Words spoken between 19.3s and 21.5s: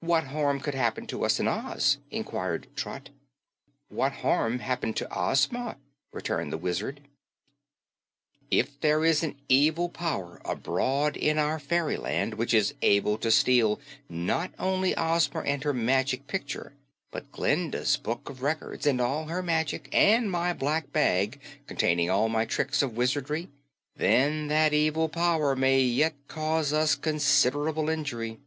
magic, and my black bag